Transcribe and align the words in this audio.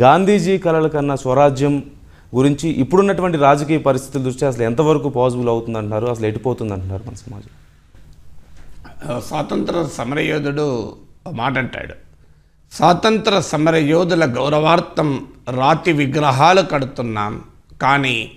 గాంధీజీ 0.00 0.58
కళల 0.58 0.86
కన్నా 0.86 1.16
స్వరాజ్యం 1.16 1.82
గురించి 2.34 2.68
ఇప్పుడున్నటువంటి 2.68 3.38
రాజకీయ 3.38 3.78
పరిస్థితుల 3.78 4.22
దృష్ట్యా 4.22 4.48
అసలు 4.48 4.62
ఎంతవరకు 4.62 5.08
పాసిబుల్ 5.08 5.48
అవుతుంది 5.48 5.78
అంటున్నారు 5.78 6.06
అసలు 6.06 6.26
ఎటుపోతుంది 6.26 6.72
అంటున్నారు 6.72 7.02
మన 7.08 7.14
సమాజం? 7.14 7.50
స్వాతంత్ర 9.20 9.88
సమరయోధుడు 9.96 10.96
మాట 11.32 11.58
అంటాడు. 11.58 11.94
స్వాతంత్ర 12.72 13.40
సమరయోధుల 13.40 14.24
గౌరవార్థం 14.24 15.26
రాతి 15.48 15.92
విగ్రహాలు 15.92 16.62
కడుతున్నాం 16.62 17.42
కానీ 17.82 18.32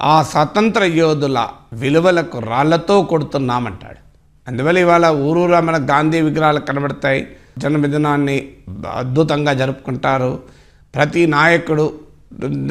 ఆ 0.00 0.22
స్వాతంత్ర 0.22 0.84
యోధుల 0.84 1.48
విలువలకు 1.72 2.38
రాళ్ళతో 2.38 3.02
కొడుతున్నామంటాడు 3.02 4.00
అందువల్ల 4.48 4.78
ఇవాళ 4.78 5.06
ఊరూరా 5.08 5.60
మన 5.60 5.76
గాంధీ 5.90 6.20
విగ్రహాలు 6.20 6.60
కనబడతాయి. 6.60 7.26
జన్మదినాన్ని 7.58 8.52
అద్భుతంగా 8.92 9.52
జరుపుకుంటారు. 9.52 10.59
ప్రతి 10.94 11.26
నాయకుడు 11.26 11.92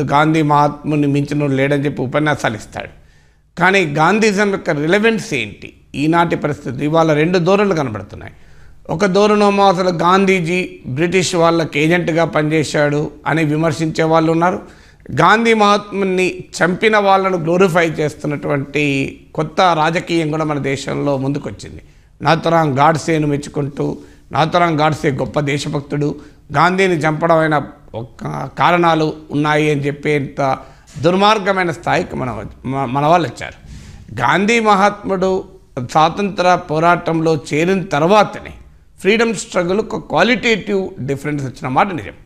గాంధీ 0.02 0.42
మహాత్ముని 0.42 1.08
మించిన 1.08 1.46
లేడని 1.46 1.86
చెప్పి 1.86 2.02
ఉపన్యాసాలు 2.02 2.56
ఇస్తాడు. 2.56 2.90
కానీ 3.60 3.86
గాంధీజం 3.86 4.52
యొక్క 4.52 4.70
రిలవెన్స్ 4.70 5.34
ఏంటి? 5.34 5.74
ఈనాటి 5.96 6.36
పరిస్థితి 6.36 6.86
ఇవాళ 6.86 7.14
రెండు 7.14 7.40
ధోరణులు 7.40 7.76
కనబడుతున్నాయి. 7.76 8.34
ఒక 8.90 9.06
ధోరణమో 9.06 9.70
అసలు 9.70 9.90
గాంధీజీ 9.90 10.80
బ్రిటిష్ 10.88 11.36
వాళ్ళకి 11.36 11.80
ఏజెంట్గా 11.80 12.26
పనిచేశాడు 12.26 13.12
అని 13.28 13.44
విమర్శించే 13.44 14.04
వాళ్ళు 14.04 14.32
ఉన్నారు. 14.32 14.60
గాంధీ 15.12 15.54
మహాత్ముని 15.54 16.44
చంపిన 16.60 16.98
వాళ్ళను 16.98 17.38
గ్లోరిఫై 17.38 17.90
చేస్తున్నటువంటి 17.90 19.22
కొత్త 19.36 19.62
రాజకీయం 19.62 20.32
కూడా 20.32 20.44
మన 20.44 20.60
దేశంలో 20.60 21.18
ముందుకొచ్చింది. 21.18 21.82
నాతరాం 22.22 22.80
గాడ్సేను 22.80 23.28
మెచ్చుకుంటూ 23.28 23.98
నాతరాం 24.32 24.82
గాడ్సే 24.82 25.12
గొప్ప 25.12 25.40
దేశభక్తుడు 25.40 26.16
గాంధీని 26.52 26.96
చంపడమైన 26.96 27.56
ఒక 27.96 28.50
కారణాలు 28.60 29.14
ఉన్నాయి 29.32 29.72
అని 29.72 29.82
చెప్పేంత 29.82 30.58
దుర్మార్గమైన 31.02 31.72
స్థాయికి 31.72 32.16
మన 32.16 32.30
మన 32.96 33.06
వాళ్ళు 33.06 33.28
వచ్చారు. 33.28 33.58
గాంధీ 34.22 34.60
మహాత్ముడు 34.60 35.30
స్వాతంత్ర 35.92 36.56
పోరాటంలో 36.56 37.34
చేరిన 37.50 37.82
తర్వాతనే 37.84 38.54
ఫ్రీడమ్ 39.00 39.34
స్ట్రగుల్ 39.34 39.80
ఒక 39.80 39.96
క్వాలిటేటివ్ 39.96 40.82
డిఫరెన్స్ 41.00 41.44
వచ్చిన 41.44 41.68
మాట 41.68 41.90
నిజం. 41.94 42.18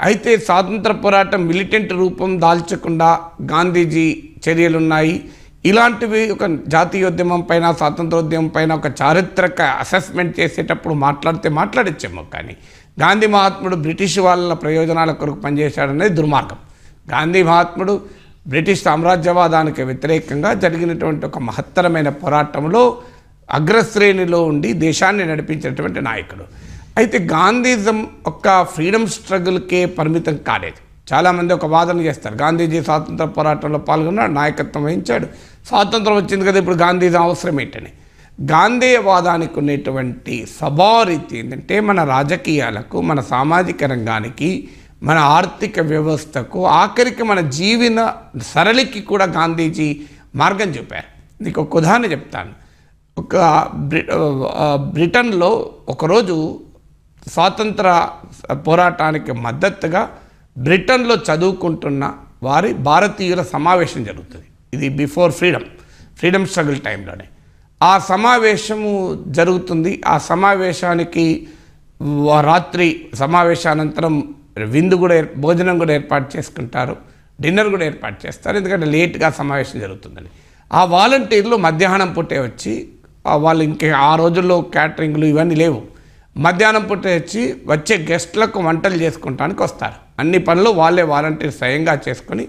అయితే 0.00 0.38
స్వాతంత్ర 0.38 0.92
పోరాటం 0.92 1.46
మిలిటెంట్ 1.46 1.92
రూపం 1.92 2.40
దాల్చకుండా 2.40 3.10
గాంధీజీ 3.52 4.06
చర్యలున్నాయి. 4.46 5.14
ఇలాంటివి 5.64 6.30
ఒక 6.30 6.44
జాతీయోద్యమం 6.68 7.40
పైన 7.40 7.70
స్వాతంత్రోద్యమం 7.72 8.48
పైన 8.48 8.72
ఒక 8.74 8.88
చారిత్రక 9.02 9.62
అసెస్మెంట్ 9.62 10.40
చేసేటప్పుడు 10.40 10.94
మాట్లాడితే 10.94 11.48
మాట్లాడచ్చేమో 11.48 12.22
కానీ 12.34 12.56
గాంధీ 13.00 13.26
మహాత్ముడు 13.26 13.76
బ్రిటిష్ 13.76 14.18
వాళ్ళ 14.18 14.52
ప్రయోజనాల 14.52 15.12
కొరకు 15.12 15.34
పనిచేశాడనేది 15.34 16.14
దుర్మార్గం. 16.14 16.56
గాంధీ 17.10 17.42
మహాత్ముడు 17.42 18.00
బ్రిటిష్ 18.48 18.82
సామ్రాజ్యవాదానికి 18.82 19.82
వ్యతిరేకంగా 19.82 20.54
జరిగినటువంటి 20.54 21.26
ఒక 21.26 21.38
మహత్తరమైన 21.38 22.08
పోరాటంలో 22.08 22.98
అగ్రశ్రేణిలో 23.50 24.44
ఉండి 24.44 24.72
దేశాన్ని 24.72 25.26
నడిపించినటువంటి 25.26 26.00
నాయకుడు. 26.00 26.44
అయితే 26.96 27.18
గాంధీజం 27.18 28.06
ఒక 28.26 28.62
ఫ్రీడమ్ 28.62 29.06
స్ట్రగుల్కే 29.06 29.84
పరిమితం 29.84 30.36
కాలేదు. 30.36 31.14
చాలామంది 31.14 31.54
ఒక 31.54 31.66
వాదన 31.66 32.00
చేస్తారు. 32.00 32.34
గాంధీజీ 32.34 32.82
స్వాతంత్ర 32.82 33.24
పోరాటంలో 33.24 33.78
పాల్గొన్నాడు 33.78 34.32
నాయకత్వం 34.32 34.84
వహించాడు. 34.84 35.26
స్వాతంత్రం 35.66 36.16
వచ్చింది 36.16 36.46
కదా 36.46 36.58
ఇప్పుడు 36.58 36.76
గాంధీజం 36.76 37.22
అవసరం 37.22 37.60
ఏంటని. 37.60 37.88
గాంధేయవాదానికి 38.40 39.58
ఉన్నటువంటి 39.58 40.46
స్వభావరీతి 40.46 41.38
ఏంటంటే 41.38 41.80
మన 41.80 42.04
రాజకీయాలకు 42.04 43.00
మన 43.00 43.20
సామాజిక 43.20 43.84
రంగానికి 43.84 44.68
మన 45.02 45.18
ఆర్థిక 45.18 45.80
వ్యవస్థకు 45.80 46.66
ఆఖరికి 46.66 47.22
మన 47.22 47.40
జీవన 47.40 48.12
సరళికి 48.42 49.00
కూడా 49.00 49.24
గాంధీజీ 49.24 50.00
మార్గం 50.34 50.68
చూపారు. 50.68 51.42
నీకు 51.42 51.62
ఒక 51.62 51.76
ఉదాహరణ 51.76 52.04
చెప్తాను. 52.04 52.52
ఒక 53.18 53.36
బ్రిటన్లో 54.92 55.72
ఒకరోజు 55.88 56.60
స్వాతంత్ర 57.28 58.08
పోరాటానికి 58.66 59.32
మద్దతుగా 59.32 60.10
బ్రిటన్లో 60.58 61.14
చదువుకుంటున్న 61.14 62.12
వారి 62.42 62.74
భారతీయుల 62.74 63.42
సమావేశం 63.42 64.04
జరుగుతుంది. 64.04 64.44
ఇది 64.74 64.88
బిఫోర్ 64.88 65.32
ఫ్రీడమ్ 65.32 65.64
ఫ్రీడమ్ 66.16 66.46
స్ట్రగుల్ 66.46 66.80
టైంలోనే. 66.80 67.24
ఆ 67.82 67.98
సమావేశము 67.98 69.24
జరుగుతుంది. 69.28 70.02
ఆ 70.06 70.18
సమావేశానికి 70.18 71.48
రాత్రి 72.40 73.06
సమావేశానంతరం 73.14 74.34
విందు 74.58 74.94
కూడా 74.94 75.14
ఏర్- 75.14 75.40
భోజనం 75.40 75.78
కూడా 75.78 75.94
ఏర్పాటు 75.94 76.36
చేసుకుంటారు. 76.36 76.96
డిన్నర్ 77.40 77.68
కూడా 77.68 77.84
ఏర్పాటు 77.84 78.26
చేస్తారు. 78.26 78.56
ఎందుకంటే 78.56 78.86
లేట్గా 78.86 79.30
సమావేశం 79.30 79.80
జరుగుతుందని. 79.80 80.26
ఆ 80.72 80.84
వాలంటీర్లు 80.84 81.56
మధ్యాహ్నం 81.56 82.12
పుట్టే 82.12 82.40
వచ్చి 82.40 82.88
వాళ్ళు 83.26 83.64
ఇంకే 83.64 83.90
ఆ 83.90 84.16
రోజుల్లో 84.16 84.60
క్యాటరింగ్లు 84.60 85.26
ఇవన్నీ 85.26 85.54
లేవు. 85.54 85.82
మధ్యాహ్నం 86.36 86.84
పూట 86.84 87.06
వచ్చి 87.06 87.56
వచ్చే 87.66 88.06
గెస్ట్లకు 88.10 88.60
వంటలు 88.60 88.94
చేసుకుంటానికి 88.94 89.62
వస్తారు. 89.62 89.94
అన్ని 90.18 90.38
పనులు 90.38 90.70
వాళ్ళే 90.70 91.02
వాలంటీర్ 91.02 91.52
స్వయంగా 91.52 92.00
చేసుకొని 92.08 92.48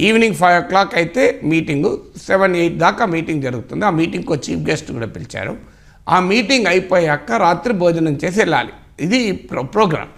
ఈవినింగ్ 0.00 0.34
ఫైవ్ 0.34 0.58
ఓ 0.58 0.66
క్లాక్ 0.66 0.94
అయితే 0.94 1.40
మీటింగు 1.44 2.00
సెవెన్ 2.26 2.56
ఎయిట్ 2.56 2.78
దాకా 2.78 3.06
మీటింగ్ 3.06 3.42
జరుగుతుంది. 3.42 3.84
ఆ 3.84 3.90
మీటింగ్కి 3.90 4.34
చీఫ్ 4.34 4.68
గెస్ట్ 4.70 4.92
కూడా 4.92 5.06
పిలిచారు. 5.06 5.56
ఆ 6.08 6.20
మీటింగ్ 6.20 6.66
అయిపోయాక 6.66 7.32
రాత్రి 7.32 7.72
భోజనం 7.72 8.12
చేసి 8.12 8.38
వెళ్ళాలి. 8.38 8.72
ఇది 9.00 9.32
ప్రో 9.32 9.62
ప్రోగ్రామ్. 9.62 10.08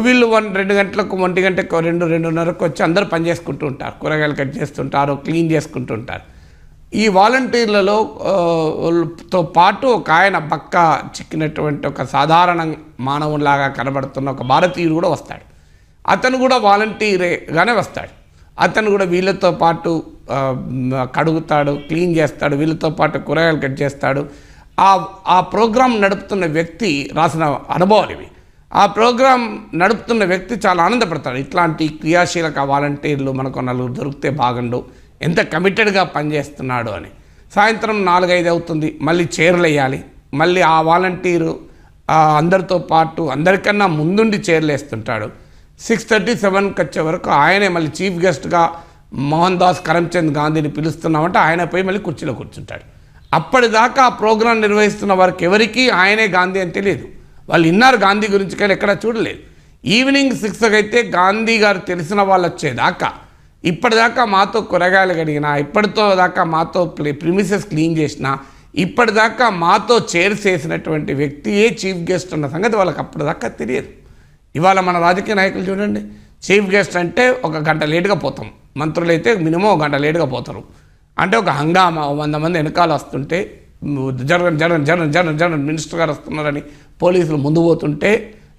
వీళ్ళు 0.00 0.26
వన్ 0.26 0.56
రెండు 0.56 0.74
గంటలకు 0.74 1.16
ఒంటి 1.16 1.40
గంటకు 1.40 1.78
రెండు 1.78 2.04
రెండున్నరకు 2.06 2.64
వచ్చి 2.64 2.82
అందరూ 2.82 3.04
పని 3.04 3.26
చేసుకుంటూ 3.26 3.66
ఉంటారు. 3.66 3.94
కూరగాయలు 4.00 4.34
కట్ 4.34 4.56
చేస్తుంటారు 4.58 5.14
క్లీన్ 5.14 5.52
చేసుకుంటూ 5.52 5.94
ఉంటారు. 5.94 6.34
ఈ 6.94 7.08
వాలంటీర్లలో 7.08 7.96
తో 9.32 9.42
పాటు 9.42 9.86
ఒక 9.86 10.10
ఆయన 10.10 10.38
పక్క 10.38 11.00
చిక్కినటువంటి 11.16 11.86
ఒక 11.86 12.02
సాధారణ 12.02 12.74
మానవులాగా 13.00 13.68
కనబడుతున్న 13.68 14.30
ఒక 14.30 14.42
భారతీయుడు 14.42 14.94
కూడా 14.94 15.08
వస్తాడు. 15.08 15.44
అతను 16.08 16.38
కూడా 16.38 16.56
వాలంటీరేగానే 16.56 17.72
వస్తాడు. 17.72 18.23
అతను 18.60 18.90
కూడా 18.90 19.04
వీళ్ళతో 19.04 19.50
పాటు 19.50 20.02
కడుగుతాడు 21.16 21.72
క్లీన్ 21.88 22.16
చేస్తాడు 22.16 22.56
వీళ్ళతో 22.56 22.90
పాటు 22.90 23.18
కూరగాయలు 23.18 23.60
కట్ 23.60 23.82
చేస్తాడు. 23.82 24.26
ఆ 24.80 25.06
ఆ 25.26 25.40
ప్రోగ్రాం 25.40 26.00
నడుపుతున్న 26.00 26.46
వ్యక్తి 26.46 27.10
రాసిన 27.14 27.44
అనుభవాలు 27.70 28.10
ఇవి. 28.10 28.26
ఆ 28.74 28.86
ప్రోగ్రాం 28.86 29.42
నడుపుతున్న 29.74 30.24
వ్యక్తి 30.24 30.54
చాలా 30.66 30.84
ఆనందపడతాడు. 30.84 31.36
ఇట్లాంటి 31.36 31.88
క్రియాశీలక 31.88 32.58
వాలంటీర్లు 32.58 33.32
మనకు 33.32 33.60
నలుగురు 33.60 33.92
దొరికితే 33.92 34.30
బాగుండు. 34.30 34.84
ఎంత 35.22 35.40
కమిటెడ్గా 35.40 36.04
పనిచేస్తున్నాడు 36.04 36.90
అని. 36.90 37.10
సాయంత్రం 37.54 38.04
నాలుగైదు 38.04 38.48
అవుతుంది. 38.48 38.98
మళ్ళీ 39.02 39.28
చీరలు 39.36 39.62
వేయాలి. 39.62 40.04
మళ్ళీ 40.34 40.60
ఆ 40.60 40.80
వాలంటీరు 40.80 41.58
అందరితో 42.10 42.78
పాటు 42.78 43.22
అందరికన్నా 43.34 43.86
ముందుండి 43.86 44.36
చీరలు 44.36 44.72
వేస్తుంటాడు. 44.72 45.28
సిక్స్ 45.80 46.08
థర్టీ 46.10 46.34
సెవెన్కి 46.36 46.80
వచ్చే 46.80 47.00
వరకు 47.00 47.30
ఆయనే 47.30 47.68
మళ్ళీ 47.68 47.90
చీఫ్ 47.98 48.18
గెస్ట్గా 48.24 48.62
మోహన్ 49.30 49.58
దాస్ 49.58 49.80
కరమ్చంద్ 49.86 50.32
గాంధీని 50.38 50.68
పిలుస్తున్నామంటే 50.68 51.38
ఆయన 51.38 51.64
పోయి 51.64 51.82
మళ్ళీ 51.82 52.00
కుర్చీలో 52.00 52.34
కూర్చుంటాడు. 52.34 52.84
అప్పటిదాకా 53.34 54.02
ఆ 54.04 54.08
ప్రోగ్రాం 54.08 54.60
నిర్వహిస్తున్న 54.60 55.12
వారికి 55.12 55.44
ఎవరికీ 55.44 55.88
ఆయనే 55.88 56.26
గాంధీ 56.26 56.60
అని 56.60 56.70
తెలియదు. 56.70 57.06
వాళ్ళు 57.48 57.66
ఇన్నారు 57.68 57.96
గాంధీ 57.96 58.26
గురించి 58.28 58.56
కానీ 58.56 58.72
ఎక్కడా 58.72 58.94
చూడలేదు. 59.04 59.40
ఈవినింగ్ 59.84 60.36
సిక్స్కి 60.42 60.76
అయితే 60.76 61.02
గాంధీ 61.02 61.58
గారు 61.58 61.78
తెలిసిన 61.78 62.20
వాళ్ళు 62.22 62.48
వచ్చేదాకా 62.48 63.10
ఇప్పటిదాకా 63.64 64.24
మాతో 64.24 64.60
కూరగాయలు 64.60 65.14
కడిగినా 65.14 65.56
ఇప్పటితో 65.56 66.14
దాకా 66.14 66.44
మాతో 66.44 66.84
ప్రిమిసెస్ 67.22 67.64
క్లీన్ 67.64 67.98
చేసిన 67.98 68.36
ఇప్పటిదాకా 68.74 69.50
మాతో 69.50 69.96
చేర్స్ 70.12 70.46
వేసినటువంటి 70.46 71.12
వ్యక్తియే 71.14 71.66
చీఫ్ 71.80 72.10
గెస్ట్ 72.10 72.34
ఉన్న 72.34 72.46
సంగతి 72.48 72.76
వాళ్ళకి 72.76 72.98
అప్పటిదాకా 72.98 73.48
తెలియదు. 73.48 73.90
ఇవాళ 74.58 74.78
మన 74.88 74.96
రాజకీయ 75.06 75.34
నాయకులు 75.40 75.64
చూడండి 75.68 76.00
చీఫ్ 76.46 76.68
గెస్ట్ 76.74 76.96
అంటే 77.02 77.24
ఒక 77.46 77.56
గంట 77.68 77.82
లేటుగా 77.92 78.16
పోతాం. 78.24 78.48
మంత్రులు 78.80 79.12
అయితే 79.14 79.30
మినిమం 79.46 79.68
ఒక 79.74 79.80
గంట 79.84 79.96
లేటుగా 80.04 80.26
పోతారు. 80.34 80.62
అంటే 81.16 81.34
ఒక 81.42 81.50
హంగామా 81.58 82.04
వంద 82.20 82.36
మంది 82.44 82.56
వెనకాల 82.60 82.90
వస్తుంటే 82.98 83.38
జరగన్ 84.30 84.56
జరగన్ 84.62 84.84
జరగన్ 84.88 85.10
జనరల్ 85.16 85.38
జనరల్ 85.42 85.64
మినిస్టర్ 85.70 85.98
గారు 86.00 86.12
వస్తున్నారని 86.14 86.62
పోలీసులు 87.02 87.38
ముందు 87.46 87.60
పోతుంటే 87.66 88.10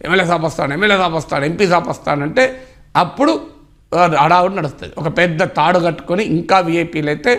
ఎమ్మెల్యే 0.06 0.26
సాప్ 0.32 0.46
వస్తాడు 0.48 0.72
ఎమ్మెల్యే 0.78 0.98
సాప్ 1.02 1.16
వస్తాడు 1.20 1.44
ఎంపీ 1.50 1.66
సాపస్తాడంటే 1.74 2.44
అప్పుడు 3.04 3.34
హడావుడి 4.22 4.56
నడుస్తుంది. 4.60 4.94
ఒక 5.02 5.10
పెద్ద 5.20 5.42
తాడు 5.58 5.80
కట్టుకొని 5.88 6.24
ఇంకా 6.38 6.58
విఐపీలు 6.68 7.10
అయితే 7.14 7.32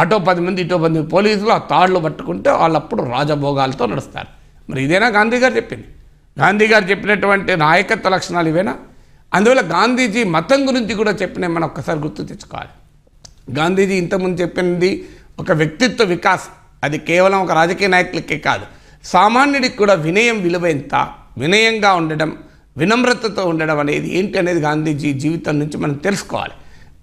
అటో 0.00 0.16
పది 0.28 0.40
మంది 0.46 0.60
ఇటో 0.64 0.76
పది 0.82 0.94
మంది 0.96 1.08
పోలీసులు 1.14 1.52
ఆ 1.58 1.60
తాళ్ళు 1.72 1.98
పట్టుకుంటే 2.06 2.50
వాళ్ళప్పుడు 2.60 3.02
రాజభోగాలతో 3.14 3.86
నడుస్తారు. 3.92 4.30
మరి 4.68 4.80
ఇదేనా 4.86 5.08
గాంధీ 5.16 5.38
గారు 5.44 5.54
చెప్పింది? 5.58 5.88
గాంధీ 6.40 6.66
గారు 6.66 6.84
చెప్పినటువంటి 6.84 7.56
నాయకత్వ 7.56 8.08
లక్షణాలు 8.08 8.48
ఇవేనా? 8.48 8.76
అందువల్ల 9.34 9.60
గాంధీజీ 9.60 10.24
మతం 10.24 10.68
గురించి 10.68 10.94
కూడా 10.94 11.12
చెప్పిన 11.12 11.46
మనం 11.46 11.64
ఒక్కసారి 11.64 11.98
గుర్తు 11.98 12.22
తెచ్చుకోవాలి. 12.22 12.68
గాంధీజీ 13.58 13.94
ఇంతకుముందు 13.94 14.40
చెప్పింది 14.40 15.08
ఒక 15.38 15.52
వ్యక్తిత్వ 15.52 16.04
వికాసం 16.04 16.52
అది 16.84 16.98
కేవలం 16.98 17.38
ఒక 17.40 17.52
రాజకీయ 17.52 17.88
నాయకులకే 17.88 18.38
కాదు. 18.38 18.66
సామాన్యుడికి 19.04 19.76
కూడా 19.76 19.94
వినయం 19.94 20.42
విలువ 20.42 20.66
ఎంత 20.66 20.94
వినయంగా 21.38 21.94
ఉండడం 21.94 22.36
వినమ్రతతో 22.76 23.46
ఉండడం 23.46 23.78
అనేది 23.78 24.18
ఏంటి 24.18 24.38
అనేది 24.38 24.60
గాంధీజీ 24.60 25.12
జీవితం 25.12 25.58
నుంచి 25.58 25.76
మనం 25.76 25.94
తెలుసుకోవాలి. 25.94 26.52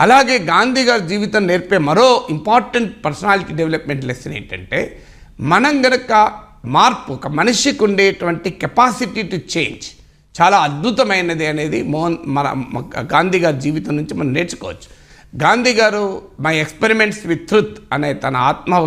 అలాగే 0.02 0.40
గాంధీ 0.40 0.84
గారి 0.84 1.08
జీవితం 1.08 1.48
నేర్పే 1.48 1.78
మరో 1.78 2.28
ఇంపార్టెంట్ 2.30 3.06
పర్సనాలిటీ 3.06 3.54
డెవలప్మెంట్ 3.54 4.06
లెసన్ 4.06 4.34
ఏంటంటే 4.34 5.04
మనం 5.40 5.86
గనక 5.86 6.45
మార్పు 6.66 7.14
ఒక 7.14 7.28
మనిషికి 7.28 7.84
ఉండేటువంటి 7.84 8.50
కెపాసిటీ 8.50 9.22
టు 9.22 9.36
చేంజ్ 9.36 10.02
చాలా 10.42 10.58
అద్భుతమైనది 10.58 11.48
అనేది 11.48 11.84
మోహన్ 11.84 12.18
మన 12.26 12.64
గాంధీ 13.00 13.40
గారి 13.40 13.60
జీవితం 13.60 13.98
నుంచి 13.98 14.14
మనం 14.14 14.34
నేర్చుకోవచ్చు. 14.34 15.06
గాంధీ 15.44 15.74
గారు 15.74 16.22
మై 16.42 16.58
ఎక్స్పెరిమెంట్స్ 16.58 17.26
విత్ 17.26 17.48
ట్రుత్ 17.48 17.78
అనే 17.94 18.14
తన 18.14 18.38
ఆత్మ 18.38 18.80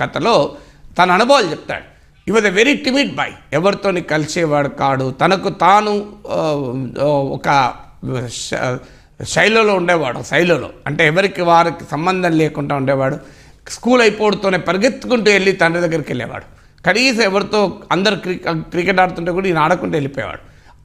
కథలో 0.00 0.56
తన 0.98 1.12
అనుభవాలు 1.12 1.50
చెప్తాడు. 1.50 1.82
He 2.28 2.32
was 2.32 2.46
a 2.46 2.50
very 2.50 2.76
timid 2.76 3.14
boy 3.14 3.30
ఎవరితోని 3.52 4.00
కలిసేవాడు 4.00 4.68
కాడు. 4.68 5.10
తనకు 5.10 5.48
తాను 5.48 6.12
ఒక 7.06 7.74
శ- 8.26 8.76
శైలిలో 9.28 9.74
ఉండేవాడు 9.74 10.22
శైలిలో. 10.22 10.70
అంటే 10.86 11.06
ఎవరికి 11.06 11.42
వారికి 11.42 11.84
సంబంధం 11.90 12.32
లేకుండా 12.32 12.76
ఉండేవాడు. 12.76 13.18
స్కూల్ 13.68 14.00
అయిపోవడంతోనే 14.00 14.58
పరిగెత్తుకుంటూ 14.58 15.30
వెళ్ళి 15.30 15.52
తండ్రి 15.52 15.82
దగ్గరికి 15.82 16.12
వెళ్ళేవాడు. 16.12 16.61
కనీసం 16.86 17.22
ఎవరితో 17.22 17.80
అందరు 17.92 18.16
క్రికెట్ 18.16 18.70
క్రికెట్ 18.70 19.00
ఆడుతుంటే 19.00 19.32
కూడా 19.32 19.46
ఈయన 19.46 19.58
ఆడకుండా 19.58 19.92
వెళ్ళిపోయేవాడు. 19.92 20.38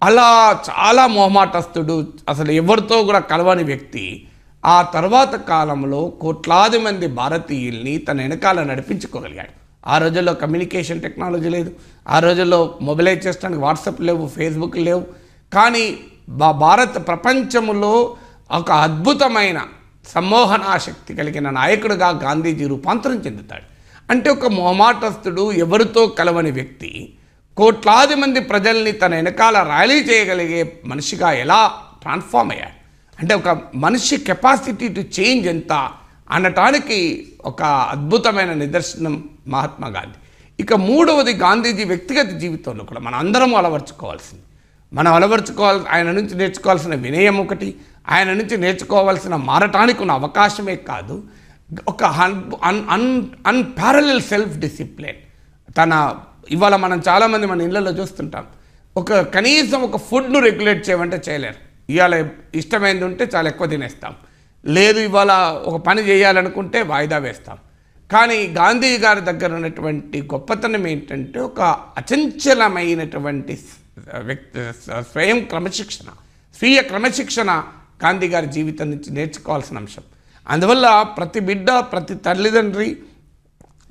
అలా 0.04 0.60
చాలా 0.70 1.08
మొహమాటస్తుడు 1.08 2.08
అసలు 2.30 2.52
ఎవరితో 2.52 3.04
కూడా 3.04 3.20
కలవని 3.20 3.64
వ్యక్తి 3.64 4.28
ఆ 4.66 4.82
తర్వాత 4.82 5.36
కాలంలో 5.36 6.08
కోట్లాది 6.08 6.78
మంది 6.78 7.08
భారతీయుల్ని 7.08 7.98
తన 7.98 8.22
వెనకాల 8.22 8.64
నడిపించుకోగలిగాడు. 8.64 9.50
ఆ 9.90 9.98
రోజుల్లో 9.98 10.34
కమ్యూనికేషన్ 10.34 11.02
టెక్నాలజీ 11.02 11.50
లేదు. 11.50 11.72
ఆ 12.10 12.20
రోజుల్లో 12.20 12.76
మొబిలైజ్ 12.82 13.28
చేసడానికి 13.28 13.62
వాట్సాప్ 13.62 14.02
లేవు 14.02 14.28
ఫేస్బుక్ 14.28 14.78
లేవు. 14.78 15.04
కానీ 15.54 15.98
భారత 16.30 17.08
ప్రపంచంలో 17.08 18.16
ఒక 18.52 18.72
అద్భుతమైన 18.72 19.62
సమ్మోహనాశక్తి 20.08 21.16
కలిగిన 21.16 21.50
నాయకుడిగా 21.50 22.10
గాంధీజీ 22.10 22.68
రూపాంతరం 22.68 23.16
చెందుతాడు. 23.16 23.77
అంటే 24.12 24.30
ఒక 24.30 24.48
మోమాటస్థుడు 24.48 25.52
ఎవరితో 25.52 26.08
కలవని 26.08 26.52
వ్యక్తి 26.52 27.14
కోట్లాది 27.58 28.16
మంది 28.16 28.40
ప్రజల్ని 28.40 28.92
తన 28.92 29.16
వెనకాల 29.16 29.64
ర్యాలీ 29.64 30.00
చేయగలిగే 30.00 30.82
మనిషిగా 30.86 31.32
ఎలా 31.32 31.72
ట్రాన్స్ఫామ్ 32.02 32.52
అయ్యాడు? 32.52 32.76
అంటే 33.20 33.36
ఒక 33.36 33.62
మనిషి 33.76 34.18
కెపాసిటీ 34.18 34.88
టు 34.88 35.00
చేంజ్ 35.00 35.48
ఎంత 35.48 35.92
అనటానికి 36.32 37.28
ఒక 37.46 37.64
అద్భుతమైన 37.64 38.54
నిదర్శనం 38.54 39.30
మహాత్మా 39.48 39.88
గాంధీ. 39.88 40.20
ఇక 40.64 40.74
మూడవది 40.74 41.34
గాంధీజీ 41.34 41.84
వ్యక్తిగత 41.84 42.26
జీవితంలో 42.26 42.84
కూడా 42.84 43.00
మన 43.00 43.16
అందరం 43.16 43.56
అలవర్చుకోవాల్సింది. 43.56 44.44
మనం 44.94 45.14
అలవర్చుకోవాల్సి 45.14 45.88
ఆయన 45.90 46.12
నుంచి 46.12 46.36
నేర్చుకోవాల్సిన 46.36 46.96
వినయం 46.96 47.38
ఒకటి 47.38 47.76
ఆయన 48.10 48.34
నుంచి 48.34 48.58
నేర్చుకోవాల్సిన 48.58 49.36
మారటానికి 49.36 50.02
ఉన్న 50.02 50.12
అవకాశమే 50.12 50.76
కాదు. 50.76 51.24
ఒక 51.88 52.04
un 52.04 52.82
un 52.90 53.26
unparalleled 53.48 54.22
self 54.22 54.58
discipline 54.58 55.20
తన 55.78 56.16
ఇవాళ 56.50 56.76
మనం 56.76 57.02
చాలామంది 57.08 57.48
మన 57.48 57.62
ఇళ్ళల్లో 57.62 57.92
చూస్తుంటాం. 57.92 58.46
ఒక 58.98 59.14
కనీసం 59.14 59.82
ఒక 59.82 59.98
ఫుడ్ను 59.98 60.40
రెగ్యులేట్ 60.40 60.90
చేయమంటే 60.90 61.22
చేయలేరు. 61.30 61.60
ఇవాళ 61.90 62.30
ఇష్టమైంది 62.56 63.04
ఉంటే 63.04 63.30
చాలా 63.36 63.50
ఎక్కువ 63.50 63.68
తినేస్తాం. 63.68 64.16
లేదు 64.66 65.00
ఇవాళ 65.00 65.32
ఒక 65.66 65.78
పని 65.82 66.02
చేయాలనుకుంటే 66.02 66.82
వాయిదా 66.82 67.18
వేస్తాం. 67.18 67.58
కానీ 68.12 68.48
గాంధీ 68.48 68.98
గారి 68.98 69.22
దగ్గర 69.22 69.54
ఉన్నటువంటి 69.54 70.22
గొప్పతనం 70.22 70.88
ఏంటంటే 70.88 71.40
ఒక 71.40 71.62
అచంచలమైనటువంటి 71.98 73.60
వ్యక్తి 74.20 74.60
స్వయం 75.12 75.40
క్రమశిక్షణ 75.40 76.06
స్వీయ 76.58 76.82
క్రమశిక్షణ 76.82 77.64
గాంధీ 78.06 78.28
గారి 78.28 78.48
జీవితం 78.48 78.92
నుంచి 78.92 79.14
నేర్చుకోవాల్సిన 79.14 79.78
అంశం. 79.78 80.04
అందువల్ల 80.48 81.04
ప్రతి 81.18 81.40
బిడ్డ 81.40 81.72
ప్రతి 81.72 82.16
తల్లిదండ్రి 82.16 82.98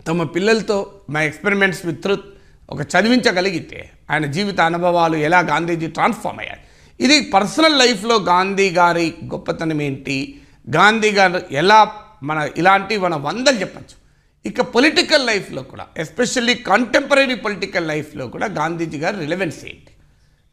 తమ 0.06 0.22
పిల్లలతో 0.24 1.00
మా 1.10 1.22
ఎక్స్పెరిమెంట్స్ 1.22 1.86
విత్ 1.86 2.02
ట్రుత్ 2.02 2.26
ఒక 2.70 2.80
చదివించగలిగితే 2.82 3.90
ఆయన 4.10 4.26
జీవిత 4.26 4.60
అనుభవాలు 4.60 5.16
ఎలా 5.16 5.40
గాంధీజీ 5.40 5.86
ట్రాన్స్ఫార్మ్ 5.86 6.40
అయ్యాయి 6.40 6.60
ఇది 7.00 7.30
పర్సనల్ 7.30 7.78
లైఫ్లో 7.78 8.16
గాంధీ 8.16 8.70
గారి 8.70 9.14
గొప్పతనం 9.24 9.82
ఏంటి? 9.82 10.40
గాంధీ 10.70 11.10
గారు 11.10 11.42
ఎలా 11.50 11.92
మన 12.22 12.50
ఇలాంటి 12.56 12.96
మన 12.96 13.14
వందలు 13.16 13.56
చెప్పచ్చు. 13.56 13.96
ఇక 14.44 14.60
పొలిటికల్ 14.60 15.26
లైఫ్లో 15.26 15.62
కూడా 15.62 15.86
ఎస్పెషల్లీ 15.96 16.54
కంటెంపరీ 16.54 17.34
పొలిటికల్ 17.34 17.88
లైఫ్లో 17.88 18.26
కూడా 18.26 18.46
గాంధీజీ 18.46 18.98
గారి 18.98 19.18
రిలవెన్స్ 19.18 19.64
ఏంటి? 19.64 19.92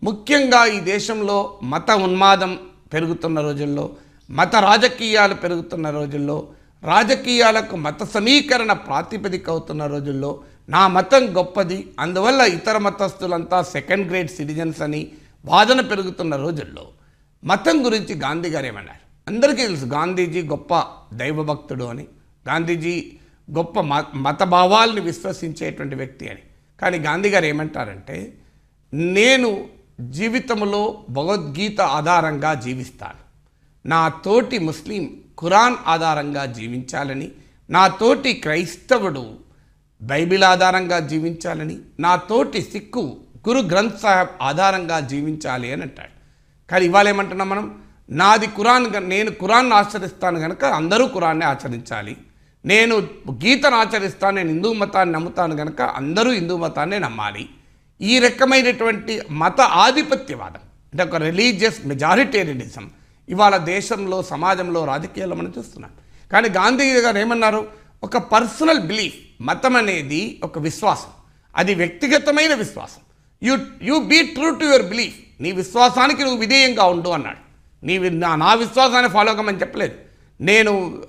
ముఖ్యంగా 0.03 0.65
ఈ 0.65 0.79
దేశంలో 0.79 1.59
మత 1.63 1.91
ఉన్మాదం 1.91 2.59
పెరుగుతున్న 2.94 3.41
రోజుల్లో 3.41 3.85
మత 4.33 4.56
రాజకీయాలు 4.56 5.33
పెరుగుతున్న 5.33 5.89
రోజుల్లో 5.89 6.47
రాజకీయాలకు 6.83 7.75
మత 7.75 8.03
సమీకరణ 8.03 8.74
ప్రాతిపదిక 8.74 9.50
అవుతున్న 9.50 9.85
రోజుల్లో 9.85 10.39
నా 10.69 10.88
మతం 10.88 11.38
గొప్పది 11.38 11.91
అందువల్ల 12.00 12.41
ఇతర 12.41 12.77
మతస్థులంతా 12.77 13.62
సెకండ్ 13.62 14.07
గ్రేడ్ 14.07 14.30
సిటిజన్స్ 14.30 14.81
అని 14.81 15.07
వాదన 15.45 15.81
పెరుగుతున్న 15.81 16.35
రోజుల్లో. 16.35 16.88
మతం 17.44 17.85
గురించి 17.85 18.15
గాంధీ 18.15 18.50
గారు 18.50 18.65
ఏమన్నారు? 18.65 19.33
అందరికీ 19.33 19.62
తెలుసు 19.62 19.85
గాంధీజీ 19.85 20.41
గొప్ప 20.41 20.83
దైవభక్తుడు 21.13 21.86
అని. 21.86 22.07
గాంధీజీ 22.47 23.12
గొప్ప 23.51 23.79
మత 24.15 24.44
భావాల్ని 24.44 25.01
విశ్వసించేటువంటి 25.01 25.95
వ్యక్తి 25.95 26.29
అని. 26.29 26.39
కానీ 26.81 26.97
గాంధీ 26.97 27.29
గారు 27.29 27.45
ఏమంటారంటే 27.45 28.33
నేను 28.94 29.65
జీవితంలో 30.01 31.03
భగవద్గీత 31.09 31.81
ఆధారంగా 31.81 32.53
జీవిస్తాను. 32.53 33.22
నా 33.85 34.07
తోటి 34.07 34.59
ముస్లిం 34.59 35.09
ఖురాన్ 35.39 35.75
ఆధారంగా 35.88 36.45
జీవించాలని 36.45 37.31
నా 37.69 37.88
తోటి 37.88 38.33
క్రైస్తవుడు 38.33 39.38
బైబిల్ 40.01 40.44
ఆధారంగా 40.44 41.00
జీవించాలని 41.00 41.77
నా 42.00 42.15
తోటి 42.15 42.62
సిక్కు 42.62 43.18
గురు 43.50 43.59
గ్రంథ్ 43.59 44.00
సాహెబ్ 44.00 44.30
ఆధారంగా 44.41 45.00
జీవించాలి 45.00 45.71
అని 45.71 45.81
అంటాడు. 45.81 46.24
కానీ 46.71 46.85
ఇవాళ 46.85 47.09
ఏమంటున్నాం 47.09 47.50
మనం? 47.50 47.81
నాది 48.09 48.47
ఖురాన్ 48.47 49.09
నేను 49.09 49.31
ఖురాన్ 49.31 49.74
ఆచరిస్తాను 49.74 50.39
కనుక 50.39 50.65
అందరూ 50.65 51.07
కురాన్నే 51.07 51.45
ఆచరించాలి. 51.45 52.18
నేను 52.65 52.97
గీతను 53.31 53.75
ఆచరిస్తాను 53.75 54.36
నేను 54.36 54.50
హిందూ 54.50 54.74
మతాన్ని 54.74 55.15
నమ్ముతాను 55.15 55.57
కనుక 55.57 55.81
అందరూ 55.81 56.31
హిందూ 56.31 56.57
మతాన్నే 56.57 57.00
నమ్మాలి. 57.00 57.50
ఈ 58.01 58.19
రకమైనటువంటి 58.19 59.21
మత 59.31 59.62
ఆధిపత్యవాదం 59.62 60.59
అంటే 60.91 61.03
ఒక 61.03 61.15
రిలీజియస్ 61.15 61.88
మెజారిటేరియనిజం 61.88 62.91
ఇవాళ 63.29 63.57
దేశంలో 63.57 64.23
సమాజంలో 64.23 64.85
రాజకీయాల్లో 64.85 65.35
మనం 65.35 65.53
చూస్తున్నాం. 65.57 65.91
కానీ 66.31 66.50
గాంధీ 66.50 66.93
గారు 66.93 67.17
ఏమన్నారు? 67.17 67.67
ఒక 68.03 68.17
పర్సనల్ 68.17 68.79
బిలీఫ్ 68.79 69.13
మతం 69.41 69.75
అనేది 69.75 70.39
ఒక 70.43 70.59
విశ్వాసం. 70.59 71.07
అది 71.55 71.75
వ్యక్తిగతమైన 71.75 72.53
విశ్వాసం. 72.53 73.01
You 73.43 73.57
you 73.81 74.00
be 74.00 74.21
true 74.21 74.50
to 74.50 74.65
your 74.65 74.81
belief 74.81 75.43
నీ 75.43 75.51
విశ్వాసానికి 75.51 76.21
నువ్వు 76.24 76.39
విధేయంగా 76.39 76.83
ఉండు 76.83 77.09
అన్నాడు. 77.09 77.38
నీ 77.86 77.98
వి- 77.98 78.13
నా 78.13 78.36
నా 78.36 78.53
విశ్వాసాన్ని 78.53 79.12
ఫాలో 79.12 79.33
కమని 79.33 79.62
చెప్పలేదు. 79.62 79.95
నేను 80.41 81.01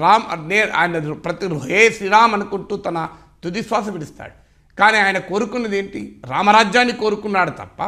రామ్ 0.00 0.48
నే 0.48 0.62
ఆయన 0.62 1.12
ప్రతి 1.12 1.46
హే 1.46 1.90
శ్రీరామ్ 1.90 2.34
అనుకుంటూ 2.34 2.76
తన 2.76 3.08
తుదిశ్వాస 3.44 3.88
విడుస్తాడు. 3.88 4.32
కానీ 4.78 4.98
ఆయన 4.98 5.18
కోరుకున్నది 5.18 5.78
ఏంటి? 5.78 6.22
రామరాజ్యాన్ని 6.26 6.94
కోరుకున్నాడు 6.94 7.50
తప్ప 7.50 7.82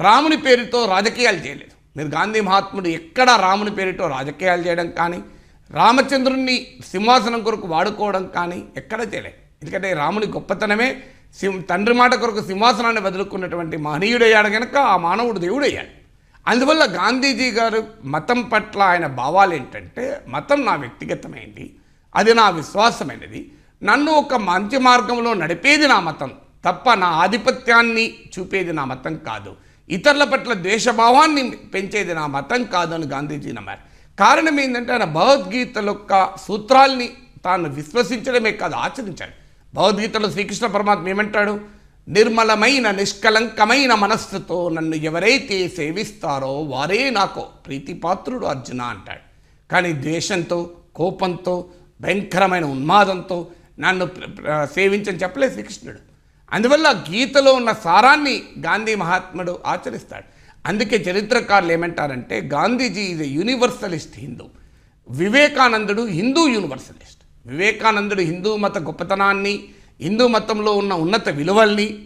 రాముని 0.00 0.36
పేరుతో 0.36 0.86
రాజకీయాలు 0.86 1.36
చేయలేదు. 1.36 1.81
మీరు 1.96 2.08
గాంధీ 2.08 2.40
మహాత్ముడు 2.40 2.88
ఎక్కడ 2.88 3.30
రాముని 3.30 3.70
పేరిటో 3.70 4.08
రాజకీయాలు 4.08 4.62
చేయడం 4.62 4.90
కానీ 4.90 5.20
రామచంద్రుణ్ణి 5.70 6.66
సింహాసనం 6.90 7.42
కొరకు 7.42 7.66
వాడుకోవడం 7.68 8.26
కానీ 8.26 8.64
ఎక్కడ 8.76 9.00
చేయలేదు. 9.00 9.38
ఎందుకంటే 9.62 9.92
రాముని 9.92 10.26
గొప్పతనమే 10.26 11.02
సింహ 11.38 11.60
తండ్రి 11.60 11.94
మాట 11.94 12.14
కొరకు 12.14 12.42
సింహాసనాన్ని 12.46 13.00
వదులుకున్నటువంటి 13.00 13.76
మహనీయుడయ్యాడు 13.76 14.48
కనుక 14.48 14.76
ఆ 14.76 14.96
మానవుడు 14.96 15.38
దేవుడయ్యాడు. 15.38 15.92
అందువల్ల 16.48 16.84
గాంధీజీ 16.90 17.50
గారు 17.50 17.80
మతం 18.04 18.42
పట్ల 18.42 18.82
ఆయన 18.82 19.06
భావాలు 19.06 19.54
ఏంటంటే 19.54 20.24
మతం 20.28 20.64
నా 20.64 20.74
వ్యక్తిగతమైంది 20.74 21.76
అది 22.14 22.34
నా 22.34 22.50
విశ్వాసమైనది 22.50 23.52
నన్ను 23.82 24.12
ఒక 24.12 24.34
మంచి 24.34 24.78
మార్గంలో 24.78 25.34
నడిపేది 25.34 25.86
నా 25.86 26.00
మతం 26.00 26.32
తప్ప 26.64 26.94
నా 26.94 27.06
ఆధిపత్యాన్ని 27.06 28.14
చూపేది 28.32 28.72
నా 28.72 28.84
మతం 28.84 29.14
కాదు. 29.16 29.56
ఇతరుల 29.92 30.24
పట్ల 30.24 30.52
ద్వేషభావాన్ని 30.52 31.42
పెంచేది 31.50 32.14
నా 32.14 32.26
మతం 32.26 32.64
కాదని 32.64 33.06
గాంధీజీ 33.06 33.52
నమ్మారు. 33.52 33.82
కారణం 34.18 34.60
ఏంటంటే 34.60 34.92
ఆయన 34.92 35.04
భగవద్గీత 35.04 35.78
యొక్క 35.78 36.36
సూత్రాల్ని 36.46 37.08
తాను 37.44 37.68
విశ్వసించడమే 37.68 38.52
కాదు 38.52 38.74
ఆచరించాడు. 38.74 39.34
భగవద్గీతలో 39.74 40.30
శ్రీకృష్ణ 40.30 40.66
పరమాత్మ 40.66 41.08
ఏమంటాడు? 41.08 41.60
నిర్మలమైన 42.08 42.90
నిష్కలంకమైన 42.90 43.94
మనస్సుతో 43.94 44.68
నన్ను 44.68 44.96
ఎవరైతే 44.96 45.68
సేవిస్తారో 45.68 46.60
వారే 46.60 47.10
నాకు 47.10 47.40
ప్రీతిపాత్రుడు 47.66 48.46
అర్జున 48.46 48.82
అంటాడు. 48.82 49.24
కానీ 49.72 49.92
ద్వేషంతో 49.92 50.70
కోపంతో 50.94 51.54
భయంకరమైన 52.00 52.64
ఉన్మాదంతో 52.64 53.46
నన్ను 53.80 54.08
సేవించని 54.74 55.18
చెప్పలేదు 55.18 55.52
శ్రీకృష్ణుడు. 55.52 56.11
అందువల్ల 56.52 57.04
గీతలో 57.10 57.54
ఉన్న 57.54 57.72
సారాన్ని 57.72 58.42
గాంధీ 58.60 58.94
మహాత్ముడు 58.94 59.58
ఆచరిస్తాడు. 59.66 60.24
అందుకే 60.66 60.96
చరిత్రకారులు 60.96 61.72
ఏమంటారంటే 61.72 62.40
Gandhiji 62.40 63.00
is 63.00 63.22
a 63.22 63.26
universalist 63.26 64.18
Hindu 64.18 64.44
వివేకానందుడు 65.10 66.04
హిందూ 66.04 66.48
యూనివర్సలిస్ట్ 66.48 67.22
వివేకానందుడు 67.46 68.20
హిందూ 68.20 68.56
మత 68.56 68.78
గొప్పతనాన్ని 68.78 69.64
హిందూ 70.00 70.28
మతంలో 70.28 70.72
ఉన్న 70.72 70.94
ఉన్నత 70.94 71.28
విలువల్ని 71.28 72.04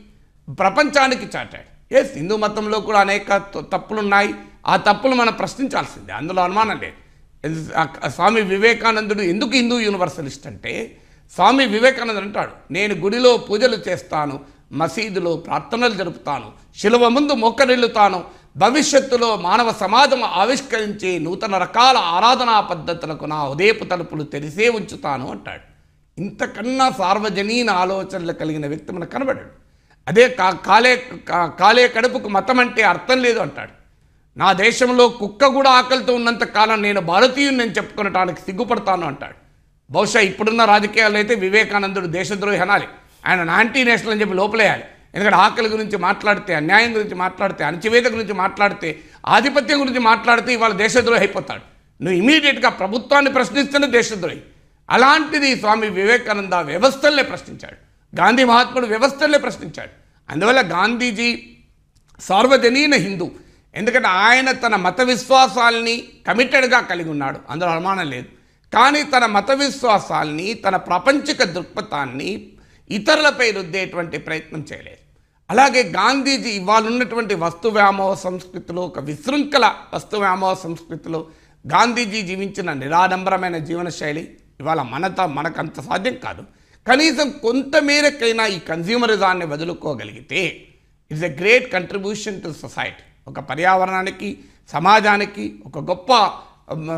ప్రపంచానికి 0.59 1.27
చాటాడు. 1.37 1.95
ఎస్ 1.95 2.15
హిందూ 2.15 2.37
మతంలో 2.37 2.81
కూడా 2.81 3.01
అనేక 3.01 3.37
త- 3.37 3.67
తప్పులు 3.73 3.99
ఉన్నాయి 3.99 4.35
ఆ 4.67 4.77
తప్పులు 4.77 5.15
మనం 5.15 5.33
ప్రశ్నించాల్సిందే. 5.33 6.13
అందులో 6.13 6.43
అనుమానం 6.43 6.81
లేదు. 6.81 7.69
స్వామి 8.09 8.41
వివేకానందుడు 8.41 9.23
ఎందుకు 9.23 9.51
హిందూ 9.51 9.79
యూనివర్సలిస్ట్ 9.79 10.47
అంటే 10.47 10.99
స్వామి 11.35 11.65
వివేకానంద 11.75 12.21
అంటాడు 12.27 12.53
నేను 12.75 12.95
గుడిలో 13.05 13.37
పూజలు 13.49 13.79
చేస్తాను 13.87 14.37
మసీదులో 14.81 15.33
ప్రార్థనలు 15.47 15.95
జరుపుతాను 16.01 16.49
శిలువ 16.81 17.09
ముందు 17.17 17.33
మొక్కరిల్లుతాను 17.45 18.19
భవిష్యత్తులో 18.63 19.29
మానవ 19.47 19.69
సమాజం 19.83 20.23
ఆవిష్కరించే 20.43 21.11
నూతన 21.25 21.59
రకాల 21.65 21.97
ఆరాధనా 22.17 22.61
పద్ధతులకు 22.71 23.25
నా 23.33 23.39
ఉదయపు 23.53 23.85
తలుపులు 23.85 24.25
తెరిసే 24.35 24.69
ఉంచుతాను 24.69 25.27
అంటాడు. 25.31 25.65
ఇంతకన్నా 26.19 26.87
సార్వజనీన 27.01 27.71
ఆలోచనలు 27.83 28.33
కలిగిన 28.33 28.67
వ్యక్తి 28.67 28.93
మనకు 28.93 29.13
కనబడాడు. 29.15 29.53
అదే 30.09 30.25
కా 30.39 30.51
కాలే 30.69 30.93
కాలే 31.61 31.89
కడుపుకు 31.89 32.29
మతం 32.37 32.59
అంటే 32.61 32.83
అర్థం 32.93 33.19
లేదు 33.27 33.39
అంటాడు. 33.39 33.75
నా 34.37 34.53
దేశంలో 34.53 35.09
కుక్క 35.09 35.47
కూడా 35.57 35.71
ఆకలితో 35.71 36.15
ఉన్నంత 36.15 36.45
కాలం 36.57 36.83
నేను 36.83 37.01
భారతీయుని 37.01 37.57
నేను 37.57 37.75
చెప్పుకునటానికి 37.79 38.41
సిగ్గుపడతాను 38.41 39.07
అంటాడు. 39.07 39.46
బహుశా 39.91 40.21
ఇప్పుడున్న 40.21 40.65
రాజకీయాల్లో 40.65 41.19
అయితే 41.19 41.35
వివేకానందుడు 41.35 42.07
దేశద్రోహి 42.07 42.59
అనాలి. 42.59 42.87
ఆయన 43.27 43.51
యాంటీ 43.51 43.85
నేషనల్ 43.85 44.11
అని 44.11 44.21
చెప్పి 44.21 44.35
లోపలేయాలి. 44.35 44.85
ఎందుకంటే 45.15 45.37
ఆకలి 45.37 45.69
గురించి 45.69 45.97
మాట్లాడితే 45.97 46.55
అన్యాయం 46.55 46.95
గురించి 46.95 47.15
మాట్లాడితే 47.15 47.65
అణచివేత 47.65 48.09
గురించి 48.09 48.33
మాట్లాడితే 48.33 49.01
ఆధిపత్యం 49.27 49.81
గురించి 49.81 49.99
మాట్లాడితే 49.99 50.53
ఇవాళ 50.53 50.73
దేశద్రోహి 50.73 51.19
అయిపోతాడు. 51.19 51.63
నువ్వు 52.05 52.19
ఇమీడియట్గా 52.19 52.69
ప్రభుత్వాన్ని 52.69 53.33
ప్రశ్నిస్తేనే 53.33 53.87
దేశద్రోహి. 53.87 54.41
అలాంటిది 54.91 55.57
స్వామి 55.57 55.89
వివేకానంద 55.89 56.53
వ్యవస్థలనే 56.53 57.23
ప్రశ్నించాడు. 57.23 57.77
గాంధీ 58.17 58.45
మహాత్ముడు 58.45 58.87
వ్యవస్థలనే 58.87 59.39
ప్రశ్నించాడు. 59.39 59.91
అందువల్ల 60.33 60.61
గాంధీజీ 60.61 61.57
సార్వజనీన 62.21 62.95
హిందూ. 62.95 63.31
ఎందుకంటే 63.75 64.09
ఆయన 64.09 64.53
తన 64.53 64.77
మత 64.77 65.01
విశ్వాసాల్ని 65.01 66.05
కమిటెడ్గా 66.27 66.81
కలిగి 66.81 67.11
ఉన్నాడు. 67.11 67.39
అందులో 67.51 67.71
అనుమానం 67.71 68.11
లేదు. 68.11 68.36
కానీ 68.75 69.03
తన 69.03 69.27
మత 69.27 69.51
విశ్వాసాల్ని 69.51 70.55
తన 70.55 70.77
ప్రపంచిక 70.77 71.45
దృక్పథాన్ని 71.45 72.53
ఇతరులపై 72.91 73.51
రుద్దేటువంటి 73.51 74.19
ప్రయత్నం 74.19 74.67
చేయలేదు. 74.73 74.97
అలాగే 75.51 75.83
గాంధీజీ 75.83 76.51
ఇవాళ 76.51 76.87
ఉన్నటువంటి 76.87 77.35
వస్తు 77.35 77.69
వ్యామోహ 77.69 78.15
సంస్కృతిలో 78.15 78.83
ఒక 78.83 79.01
విశృంఖల 79.01 79.75
వస్తు 79.95 80.17
వ్యామోహ 80.17 80.55
సంస్కృతిలో 80.55 81.27
గాంధీజీ 81.67 82.23
జీవించిన 82.23 82.73
నిరాడంబరమైన 82.73 83.59
జీవనశైలి 83.59 84.37
ఇవాళ 84.61 84.83
మనత 84.83 85.21
మనకంత 85.21 85.81
సాధ్యం 85.81 86.15
కాదు. 86.15 86.43
కనీసం 86.89 87.31
కొంత 87.31 87.77
మేరకైనా 87.77 88.47
ఈ 88.47 88.59
కన్జ్యూమరిజాన్ని 88.59 89.47
వదులుకోగలిగితే 89.47 90.67
it's 91.11 91.25
a 91.25 91.29
great 91.29 91.73
contribution 91.73 92.43
to 92.43 92.55
society. 92.63 93.03
ఒక 93.29 93.41
పర్యావరణానికి 93.41 94.39
సమాజానికి 94.73 95.63
ఒక 95.67 95.79
గొప్ప 95.79 96.13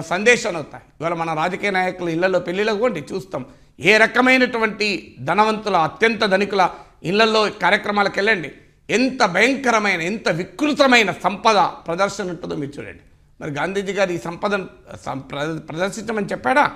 సందేశాలు 0.02 0.54
అవుతాయి 0.54 0.84
ఇవాళ 1.00 1.14
మన 1.14 1.34
రాజకీయ 1.34 1.70
నాయకులు 1.70 2.10
ఇళ్ళలో 2.10 2.38
పెళ్ళిలో 2.38 2.74
కూడా 2.74 2.94
చూస్తాం. 2.94 3.46
ఏ 3.80 3.96
రకమైనటువంటి 3.96 5.16
ధనవంతుల 5.20 5.76
అత్యంత 5.76 6.24
ధనికుల 6.24 6.70
ఇళ్ళలో 7.02 7.50
కార్యక్రమాలకు 7.50 8.12
వెళ్ళండి. 8.16 8.52
ఎంత 8.90 9.24
భయంకరమైన 9.24 10.00
ఎంత 10.00 10.28
వికృతమైన 10.28 11.14
సంపద 11.22 11.56
ప్రదర్శన 11.56 12.28
ఉంటుందో 12.28 12.54
మీరు 12.54 12.80
చూడండి. 12.80 13.00
మరి 13.40 13.50
గాంధీజీ 13.50 13.92
గారు 13.92 14.12
ఈ 14.12 14.18
సంపదను 14.18 14.68
సం- 15.06 15.20
ప్ర- 15.20 15.58
ప్రదర్శించమని 15.58 16.26
చెప్పాడా? 16.26 16.72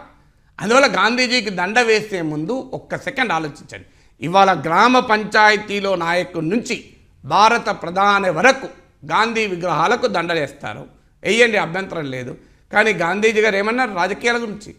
అందువల్ల 0.60 0.86
గాంధీజీకి 0.86 1.50
దండ 1.50 1.80
వేసే 1.80 2.22
ముందు 2.22 2.70
ఒక్క 2.72 2.96
సెకండ్ 2.96 3.32
ఆలోచించండి. 3.32 3.86
ఇవాళ 4.24 4.60
గ్రామ 4.60 4.98
పంచాయతీలో 4.98 5.94
నాయకుడి 5.94 6.48
నుంచి 6.48 6.84
భారత 7.24 7.70
ప్రధాని 7.70 8.30
వరకు 8.30 8.68
గాంధీ 9.06 9.46
విగ్రహాలకు 9.46 10.06
దండలేస్తారు 10.06 10.86
వేయండి 11.24 11.56
అభ్యంతరం 11.56 12.04
లేదు. 12.04 12.36
కానీ 12.72 12.92
గాంధీజీ 12.92 13.40
గారు 13.40 13.56
ఏమన్నారు? 13.56 13.92
రాజకీయాల 13.94 14.36
గురించి. 14.36 14.74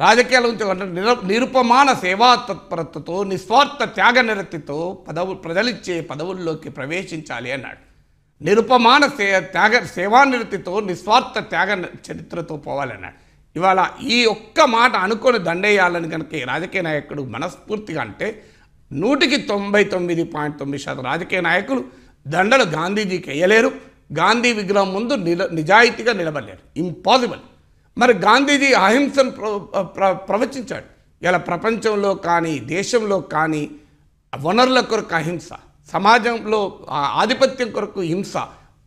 రాజకీయాల 0.00 0.44
గురించి 0.46 0.94
నిర 0.94 1.16
నిరుపమాన 1.24 1.92
సేవా 1.92 2.34
తత్పరతతో 2.34 3.24
నిస్వార్థ 3.24 3.84
త్యాగ 3.84 4.20
నిరతితో 4.20 5.04
పదవు 5.08 5.34
ప్రజలిచ్చే 5.34 6.00
పదవుల్లోకి 6.00 6.68
ప్రవేశించాలి 6.68 7.52
అన్నాడు. 7.52 7.82
నిరుపమాన 8.44 9.06
సే 9.06 9.40
త్యాగ 9.40 9.84
సేవానిరతితో 9.84 10.80
నిస్వార్థ 10.80 11.38
త్యాగ 11.38 11.70
చరిత్రతో 11.82 12.56
పోవాలన్నాడు 12.56 13.14
ఇవాళ 13.56 13.80
ఈ 14.02 14.24
ఒక్క 14.24 14.60
మాట 14.60 14.96
అనుకొని 14.96 15.38
దండేయాలని 15.38 16.10
కనుక 16.10 16.28
రాజకీయ 16.44 16.82
నాయకుడు 16.82 17.22
మనస్ఫూర్తిగా 17.22 18.00
అంటే 18.00 18.42
నూటికి 18.92 19.36
తొంభై 19.36 19.84
తొమ్మిది 19.84 20.24
పాయింట్ 20.24 20.58
తొమ్మిది 20.58 20.82
శాతం 20.82 21.04
రాజకీయ 21.04 21.40
నాయకులు 21.40 21.84
దండలు 22.26 22.64
గాంధీజీకి 22.64 23.30
వేయలేరు. 23.30 23.93
గాంధీ 24.18 24.50
విగ్రహం 24.52 24.90
ముందు 24.94 25.14
నిల 25.26 25.42
నిజాయితీగా 25.52 26.12
నిలబడలేరు 26.12 26.62
ఇంపాసిబుల్ 26.80 27.42
మరి 27.96 28.12
గాంధీజీ 28.26 28.70
అహింసను 28.86 29.30
ప్ర 29.96 30.04
ప్రవచించాడు. 30.28 30.88
ఇలా 31.22 31.38
ప్రపంచంలో 31.50 32.10
కానీ 32.26 32.52
దేశంలో 32.74 33.18
కానీ 33.34 33.62
వనరుల 34.34 34.80
కొరకు 34.80 35.14
అహింస 35.14 35.48
సమాజంలో 35.92 36.60
ఆధిపత్యం 37.20 37.68
కొరకు 37.70 38.00
హింస 38.12 38.34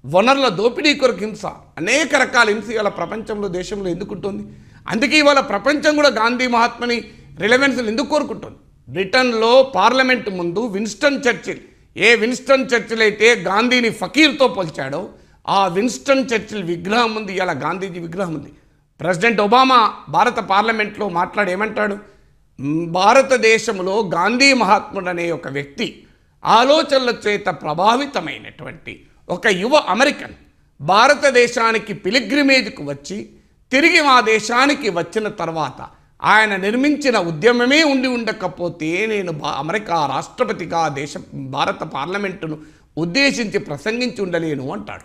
వనరుల 0.03 0.47
దోపిడీ 0.59 0.91
కొరకు 0.93 1.21
హింస 1.25 1.45
అనేక 1.81 2.15
రకాల 2.15 2.47
హింస 2.49 2.69
ఇవాళ 2.69 2.91
ప్రపంచంలో 2.99 3.47
దేశంలో 3.59 3.89
ఎందుకుంటుంది 3.89 4.43
అందుకే 4.87 5.17
ఇవాళ 5.17 5.39
ప్రపంచం 5.53 5.95
కూడా 5.95 6.09
గాంధీ 6.19 6.47
మహాత్మని 6.47 6.97
రిలవెన్స్ 7.39 7.79
ఎందుకు 7.91 8.09
కోరుకుంటుంది? 8.09 8.57
బ్రిటన్లో 8.89 9.51
పార్లమెంట్ 9.75 10.29
ముందు 10.39 10.61
విన్స్టన్ 10.75 11.21
చర్చిల్ 11.27 11.63
ఏ 11.97 12.15
విన్స్టన్ 12.15 12.65
చర్చిల్ 12.65 13.01
అయితే 13.01 13.35
గాంధీని 13.35 13.89
ఫకీర్తో 13.89 14.47
పోల్చాడో 14.47 15.09
ఆ 15.49 15.67
విన్స్టన్ 15.67 16.27
చర్చిల్ 16.33 16.63
విగ్రహం 16.63 17.15
ఉంది 17.15 17.33
ఇలా 17.33 17.53
గాంధీజీ 17.53 17.99
విగ్రహం 17.99 18.33
ఉంది. 18.33 18.51
ప్రెసిడెంట్ 18.99 19.41
ఒబామా 19.41 19.93
భారత 20.09 20.39
పార్లమెంట్లో 20.39 21.09
మాట్లాడేమంటాడు? 21.09 21.97
భారతదేశంలో 22.87 24.11
గాంధీ 24.13 24.53
మహాత్ముడు 24.53 25.09
అనే 25.09 25.31
ఒక 25.31 25.47
వ్యక్తి 25.47 26.03
ఆలోచనల 26.45 27.13
చేత 27.27 27.45
ప్రభావితమైనటువంటి 27.45 29.05
ఒక 29.29 29.47
యువ 29.47 29.75
అమెరికన్ 29.75 30.33
భారతదేశానికి 30.81 31.93
పిలిగ్రిమేజ్కు 31.93 32.83
వచ్చి 32.83 33.29
తిరిగి 33.71 34.01
మా 34.01 34.21
దేశానికి 34.21 34.89
వచ్చిన 34.89 35.27
తర్వాత 35.27 35.89
ఆయన 36.23 36.55
నిర్మించిన 36.55 37.17
ఉద్యమమే 37.17 37.83
ఉండి 37.83 38.07
ఉండకపోతే 38.07 39.05
నేను 39.05 39.31
భా- 39.31 39.53
అమెరికా 39.53 40.05
రాష్ట్రపతిగా 40.05 40.87
దేశ 40.87 41.13
భారత 41.33 41.79
పార్లమెంటును 41.83 42.57
ఉద్దేశించి 42.97 43.59
ప్రసంగించి 43.59 44.21
ఉండలేను 44.21 44.71
అంటాడు. 44.71 45.01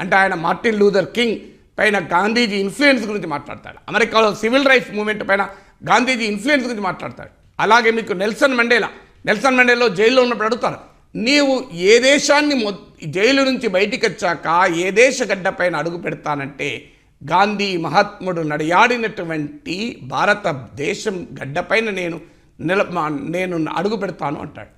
అంటే 0.00 0.16
ఆయన 0.16 0.34
మార్టిన్ 0.34 0.78
లూథర్ 0.78 1.06
కింగ్ 1.06 1.36
పైన 1.78 1.98
గాంధీజీ 1.98 2.56
ఇన్ఫ్లుయెన్స్ 2.56 3.04
గురించి 3.04 3.26
మాట్లాడతాడు. 3.26 3.78
అమెరికాలో 3.88 4.34
సివిల్ 4.34 4.68
రైట్స్ 4.68 4.94
మూవ్మెంట్ 4.94 5.28
పైన 5.28 5.48
గాంధీజీ 5.88 6.24
ఇన్ఫ్లుయెన్స్ 6.24 6.66
గురించి 6.66 6.82
మాట్లాడతాడు. 6.82 7.30
అలాగే 7.60 7.90
మీకు 7.90 8.12
నెల్సన్ 8.12 8.54
మండేలా 8.54 8.88
నెల్సన్ 9.26 9.56
మండేలో 9.56 9.88
జైల్లో 9.88 10.22
ఉన్నప్పుడు 10.22 10.46
అడుగుతారు 10.46 10.76
నీవు 11.14 11.64
ఏ 11.72 11.98
దేశాన్ని 11.98 12.54
మొ 12.54 12.72
జైలు 13.06 13.42
నుంచి 13.42 13.68
బయటికి 13.68 14.06
వచ్చాక 14.06 14.72
ఏ 14.76 14.90
దేశ 14.90 15.22
గడ్డపైన 15.22 15.76
అడుగు 15.76 15.96
పెడతానంటే 15.96 16.90
గాంధీ 17.30 17.76
మహాత్ముడు 17.76 18.40
నడియాడినటువంటి 18.42 20.00
భారతదేశం 20.02 21.26
గడ్డపైన 21.42 21.90
నేను 21.90 22.20
నిల 22.60 22.82
మా- 22.82 23.30
నేను 23.30 23.66
అడుగు 23.76 23.96
పెడతాను 23.96 24.40
అంటాడు. 24.40 24.68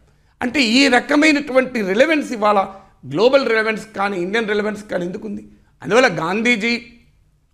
అంటే 0.42 0.62
ఈ 0.62 0.88
రకమైనటువంటి 0.88 1.82
రిలవెన్స్ 1.82 2.32
ఇవాళ 2.32 2.66
గ్లోబల్ 3.08 3.48
రిలవెన్స్ 3.48 3.86
కానీ 3.96 4.20
ఇండియన్ 4.20 4.48
రిలవెన్స్ 4.48 4.84
కానీ 4.84 5.06
ఎందుకుంది? 5.06 5.48
అందువల్ల 5.82 6.06
గాంధీజీ 6.06 6.86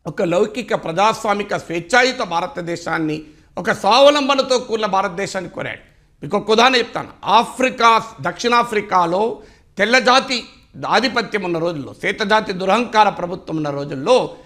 ఒక 0.06 0.22
లౌకిక 0.22 0.74
ప్రజాస్వామిక 0.74 1.56
స్వేచ్ఛాయుత 1.56 2.22
భారతదేశాన్ని 2.22 3.22
ఒక 3.58 3.70
స్వావలంబనతో 3.70 4.58
కూడిన 4.58 4.86
భారతదేశాన్ని 4.86 5.50
కోరాడు. 5.50 5.78
మీకు 6.22 6.36
ఒక 6.36 6.50
ఉదాహరణ 6.50 6.76
చెప్తాను. 6.76 7.08
ఆఫ్రికా 7.24 8.02
దక్షిణాఫ్రికాలో 8.20 9.42
తెల్లజాతి 9.78 10.44
ఆధిపత్యం 10.88 11.42
ఉన్న 11.42 11.58
రోజుల్లో 11.58 11.94
శ్వేతజాతి 12.00 12.52
దురహంకార 12.52 13.08
ప్రభుత్వం 13.08 13.56
ఉన్న 13.56 13.70
రోజుల్లో 13.70 14.36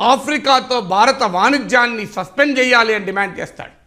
ఆఫ్రికాతో 0.00 0.80
భారత 0.80 1.22
వాణిజ్యాన్ని 1.22 2.06
సస్పెండ్ 2.06 2.58
చేయాలి 2.58 2.94
అని 2.94 3.04
డిమాండ్ 3.04 3.38
చేస్తాడు. 3.38 3.82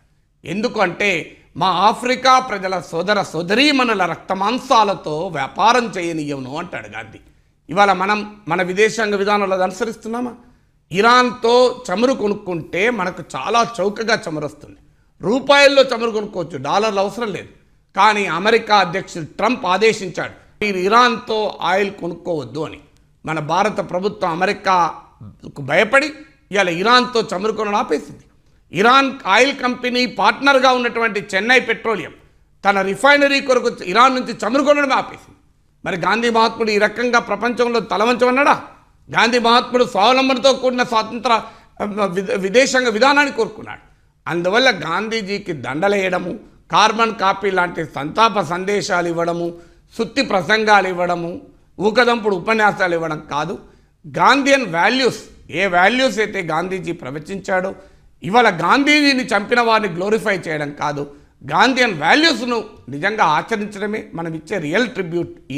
ఎందుకంటే 0.48 1.38
మా 1.58 1.68
ఆఫ్రికా 1.68 2.40
ప్రజల 2.40 2.80
సోదర 2.80 3.22
సోదరీమణుల 3.22 4.06
రక్తమాంసాలతో 4.06 5.28
వ్యాపారం 5.28 5.86
చేయనీయమును 5.86 6.58
అంటాడు 6.58 6.88
గాంధీ. 6.88 7.18
ఇవాళ 7.70 7.94
మనం 7.94 8.42
మన 8.48 8.62
విదేశాంగ 8.62 9.16
విధానాలు 9.16 9.54
అనుసరిస్తున్నామా? 9.54 10.34
ఇరాన్తో 10.92 11.84
చమురు 11.94 12.14
కొనుక్కుంటే 12.14 12.90
మనకు 12.90 13.24
చాలా 13.36 13.68
చౌకగా 13.80 14.22
చమురు 14.30 14.46
వస్తుంది 14.46 14.78
రూపాయల్లో 15.22 15.84
చమురు 15.84 16.12
కొనుక్కోవచ్చు 16.12 16.58
డాలర్లు 16.58 17.00
అవసరం 17.00 17.32
లేదు. 17.32 17.50
కానీ 17.96 18.26
అమెరికా 18.26 18.78
అధ్యక్షుడు 18.78 19.26
ట్రంప్ 19.26 19.66
ఆదేశించాడు 19.66 20.64
మీరు 20.64 20.78
ఇరాన్తో 20.78 21.58
ఆయిల్ 21.62 21.92
కొనుక్కోవద్దు 21.92 22.60
అని. 22.60 22.80
మన 23.26 23.40
భారత 23.40 23.90
ప్రభుత్వం 23.90 24.32
అమెరికా 24.32 25.02
భయపడి 25.60 26.08
ఇవాళ 26.52 26.70
ఇరాన్తో 26.70 27.20
చమురుకొనడం 27.34 27.76
ఆపేసింది. 27.76 28.26
ఇరాన్ 28.72 29.12
ఆయిల్ 29.28 29.54
కంపెనీ 29.60 30.06
పార్ట్నర్గా 30.06 30.72
ఉన్నటువంటి 30.72 31.28
చెన్నై 31.36 31.60
పెట్రోలియం 31.60 32.14
తన 32.66 32.82
రిఫైనరీ 32.82 33.40
కొరకు 33.42 33.70
ఇరాన్ 33.84 34.16
నుంచి 34.16 34.34
చమురుకొనడం 34.44 34.94
ఆపేసింది. 34.94 35.38
మరి 35.86 35.98
గాంధీ 36.00 36.30
మహాత్ముడు 36.30 36.72
ఈ 36.72 36.78
రకంగా 36.78 37.20
ప్రపంచంలో 37.20 37.80
తలవంచమన్నాడా? 37.80 38.56
గాంధీ 39.12 39.40
మహాత్ముడు 39.40 39.84
స్వావలంబనతో 39.84 40.54
కూడిన 40.54 40.84
స్వాతంత్ర 40.84 41.42
విదేశాంగ 42.36 42.88
విధానాన్ని 42.88 43.34
కోరుకున్నాడు. 43.34 43.84
అందువల్ల 44.28 44.70
గాంధీజీకి 44.70 45.54
దండలేయడము 45.54 46.40
కార్బన్ 46.72 47.16
కాపీ 47.16 47.52
లాంటి 47.52 47.86
సంతాప 47.96 48.40
సందేశాలు 48.42 49.08
ఇవ్వడము 49.08 49.54
సుత్తి 49.98 50.22
ప్రసంగాలు 50.22 50.88
ఇవ్వడము 50.88 51.42
ఊకదంపుడు 51.80 52.36
ఉపన్యాసాలు 52.36 52.94
ఇవ్వడం 52.96 53.20
కాదు. 53.32 53.60
గాంధీయన్ 54.08 54.66
వాల్యూస్ 54.74 55.20
ఏ 55.52 55.66
వాల్యూస్ 55.66 56.20
అయితే 56.20 56.42
గాంధీజీ 56.42 56.92
ప్రవచించాడో 56.92 57.76
ఇవాళ 58.24 58.50
గాంధీజీని 58.50 59.24
చంపిన 59.24 59.62
వారిని 59.62 59.96
గ్లోరిఫై 59.96 60.38
చేయడం 60.38 60.72
కాదు. 60.72 61.04
గాంధీయన్ 61.46 62.00
వాల్యూస్ను 62.00 62.64
నిజంగా 62.90 63.24
ఆచరించడమే 63.24 64.04
మనం 64.14 64.34
ఇచ్చే 64.34 64.58
రియల్ 64.58 64.88
ట్రిబ్యూట్ 64.88 65.30
ఈ 65.52 65.54